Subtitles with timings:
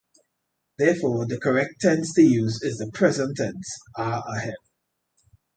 [0.79, 4.55] Therefore, the correct tense to use is the present tense "are ahead."